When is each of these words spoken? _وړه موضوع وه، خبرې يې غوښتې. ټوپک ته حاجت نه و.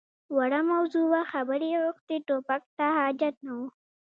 _وړه 0.35 0.59
موضوع 0.71 1.05
وه، 1.11 1.21
خبرې 1.31 1.67
يې 1.73 1.79
غوښتې. 1.83 2.15
ټوپک 2.27 2.63
ته 2.77 2.85
حاجت 2.97 3.35
نه 3.45 3.51
و. 3.57 3.59